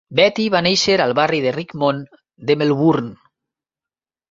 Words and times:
Beattie 0.19 0.53
va 0.53 0.61
néixer 0.67 0.95
al 1.05 1.13
barri 1.19 1.43
de 1.43 1.51
Richmond 1.57 2.17
de 2.51 2.59
Melbourne. 2.65 3.15